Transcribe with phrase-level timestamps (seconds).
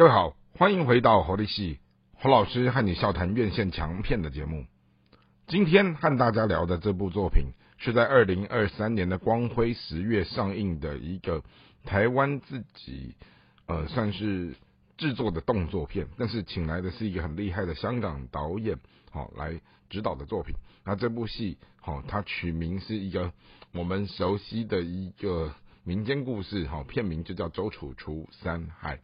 [0.00, 1.78] 各位好，欢迎回到侯立戏
[2.14, 4.64] 侯老师和你笑谈院线强片的节目。
[5.46, 11.44] 今天和大家聊的这部作品，是在二零二三年的光辉十月上映的一个
[11.84, 13.14] 台湾自己
[13.66, 14.54] 呃算是
[14.96, 18.78] 制作的动作片，但是请来的是一个很厉害的香港导演，
[19.10, 20.54] 好来指导的作品。
[20.82, 23.30] 那这部戏好，它取名是一个
[23.74, 25.52] 我们熟悉的一个
[25.84, 28.96] 民间故事，好片名就叫《周楚除三害》。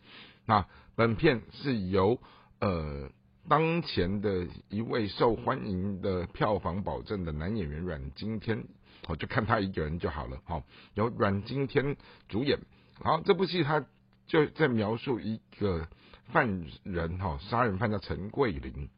[0.46, 2.20] 那本片是由
[2.60, 3.10] 呃
[3.48, 8.64] 当前的一位受欢迎的票房保证的男演员阮经天，
[9.08, 10.62] 我就看他一个人就好了，好
[10.94, 11.96] 由阮经天
[12.28, 12.58] 主演。
[13.02, 13.84] 好，这部戏他
[14.26, 15.86] 就在描述一个
[16.32, 18.88] 犯人哈，杀人犯叫陈桂林，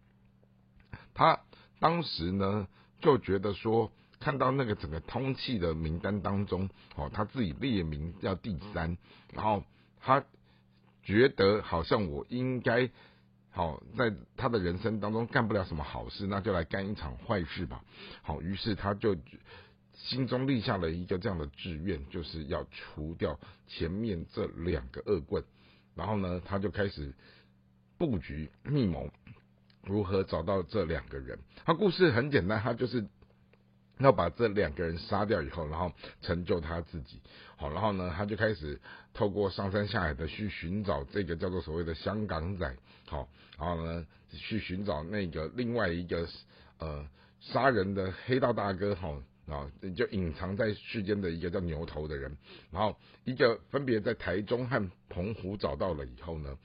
[1.14, 1.40] 他
[1.80, 2.68] 当时呢
[3.00, 3.90] 就觉得说，
[4.20, 8.98] 看到那个整个通缉的名单当中，哦他自己列名叫第三，
[9.32, 9.64] 然后
[10.00, 10.22] 他。
[11.08, 12.90] 觉得好像我应该
[13.48, 17.82] 好在他的人生当中干不了什么好事，那就来干一场坏事吧。
[18.20, 19.16] 好，于是他就
[19.94, 25.42] 心中立下了一个这样的志愿，就是要除掉前面这两个恶棍。
[25.94, 27.14] 然后呢，他就开始
[27.96, 29.08] 布局密谋，
[29.84, 31.38] 如何找到这两个人。
[31.64, 33.06] 他故事很简单，他就是。
[33.98, 37.20] 要把这两个人杀掉以后，然后成就他自己。
[37.56, 38.80] 好，然后呢，他就开始
[39.12, 42.76] 透过上山下海的去寻找这个叫做所谓的香港仔。
[43.06, 46.28] 好，然后呢，去寻找那个另外一个
[46.78, 47.08] 呃
[47.40, 48.94] 杀人的黑道大哥。
[48.94, 52.36] 好，啊，就隐藏在世间的一个叫牛头的人。
[52.70, 56.56] 然后一个分别在台中和澎湖找到了以后呢。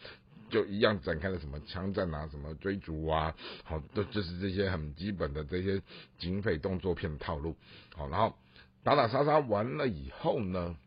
[0.53, 5.81] 就一样展开了什么枪战啊，什么追逐啊，好，都就是这些很基本的这些
[6.19, 7.55] 警匪动作片的套路，
[7.95, 8.35] 好，然后
[8.83, 10.77] 打打杀杀完了以后呢，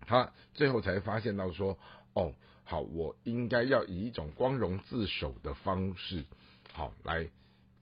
[0.00, 1.78] 他最后才发现到说，
[2.14, 6.24] 哦，好，我应该要以一种光荣自首的方式，
[6.72, 7.28] 好，来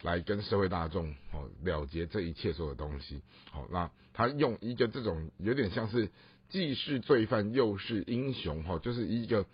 [0.03, 6.11] 来跟社会大众好了结这一切所有东西，好，那他用一个这种有点像是
[6.51, 9.47] 既是罪犯又是英雄，哈，就是一个。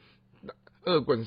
[0.87, 1.27] 恶棍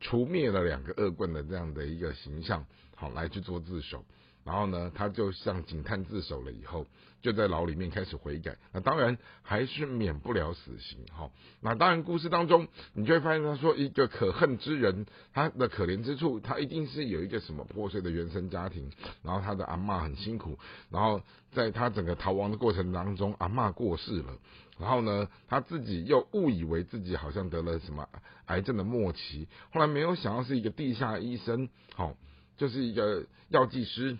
[0.00, 4.04] 除灭了两个恶棍的这样的一个形象，好来去做自首，
[4.44, 6.86] 然后呢，他就向警探自首了以后，
[7.22, 11.30] 就在牢里面开始悔改，那当然还是免不了死刑，哈。
[11.60, 18.90] 那当然故事当中，你就会发现他说一个可恨之人，他的可怜之处，他一定是有一个什么破碎的原生家庭，
[19.22, 20.58] 然后他的阿妈很辛苦，
[20.90, 21.22] 然后
[21.52, 24.36] 在他整个逃亡的过程当中，阿妈过世了。
[24.76, 28.08] 然后呢，他自己又误以为自己好像得了什么
[28.46, 32.14] 癌症的末期，后来没有想到是一个地下医生，好，
[32.56, 34.18] 就是一个药剂师，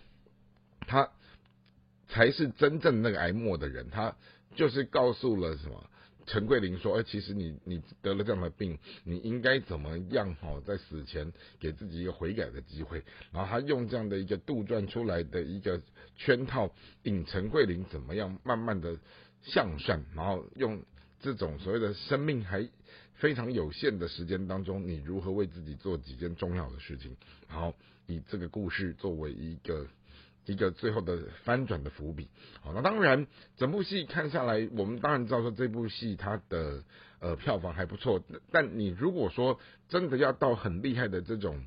[0.87, 1.11] 他
[2.09, 4.17] 才是真正那个癌末的人，他
[4.55, 5.91] 就是告诉了什么
[6.27, 10.35] 陈桂林说，哎，其实你你得了这样的病，你应该怎么样？
[10.37, 13.03] 哈，在死前给自己一个悔改的机会，
[13.33, 15.81] 然后他用这样的一个杜撰出来的一个
[16.17, 16.71] 圈套，
[17.03, 18.97] 引陈桂林怎么样，慢慢的。
[19.47, 20.83] 向善，然后用
[21.21, 22.67] 这种所谓的生命还
[23.13, 27.15] 非常有限的时间当中，你如何为自己做几件重要的事情？
[27.47, 27.75] 然后
[28.07, 29.87] 以这个故事作为一个
[30.47, 32.29] 一个最后的翻转的伏笔。
[32.61, 36.83] 好，那当然整部戏看下来，我们当然知道说这部戏它的
[37.21, 38.23] 呃票房还不错。
[38.51, 41.65] 但你如果说真的要到很厉害的这种。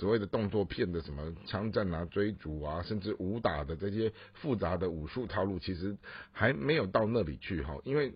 [0.00, 5.96] 所谓的动作片的什么枪战啊、追逐啊，甚至武打的这些复杂的武术套路，其实
[6.32, 7.78] 还没有到那里去哈。
[7.84, 8.12] 因为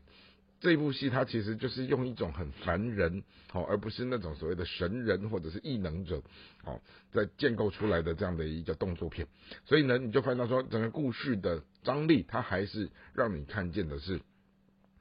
[0.60, 6.22] 这部戏它其实就是用一种很凡人，好，而不是那种所谓的神人或者是异能者，
[6.62, 6.80] 好，
[7.12, 9.26] 在建构出来的这样的一个动作片。
[9.64, 14.20] 所以呢，你就发现说，整个故事的张力，它还是让你看见的是。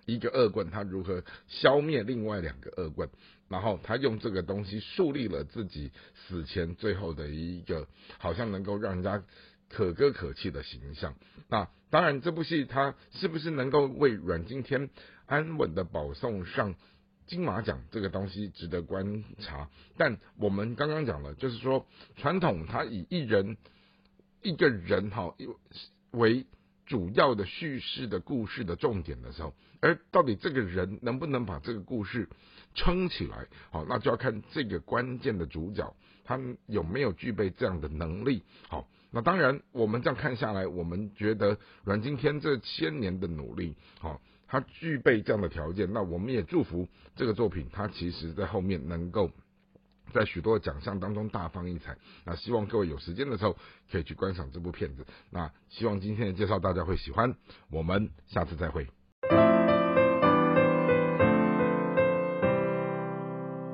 [0.05, 3.07] 一个恶棍，他如何消灭另外两个恶棍？
[3.47, 7.87] 然后他用这个东西树立了自己死前最后的一个，
[8.17, 9.23] 好像能够让人家
[9.69, 11.13] 可歌可泣的形象。
[11.47, 14.89] 那当然，这部戏它是不是能够为阮经天
[15.29, 16.75] 安稳的保送上
[17.25, 17.81] 金马奖？
[17.89, 19.69] 这个东西值得观察。
[19.95, 21.85] 但我们刚刚讲了，就是说
[22.17, 23.55] 传统他以一人
[24.41, 25.33] 一个人哈
[26.11, 26.45] 为。
[26.89, 32.27] 主要的叙事的故事的重点的时候，而到底这个人能不能把这个故事
[32.73, 38.41] 撑起来，好，那就要看这个关键的主角他有没有具备这样的能力。
[38.67, 49.31] 好，那当然我们这样看下来，我们觉得阮经天这千年的努力，好，他具备这样的条件，那我们也祝福这个作品，他其实在后面能够。
[50.11, 53.55] 在许多奖项当中大放异彩，那希望各位有时间的时候
[53.91, 55.05] 可以去观赏这部片子。
[55.29, 57.35] 那希望今天的介绍大家会喜欢，
[57.69, 58.87] 我们下次再会。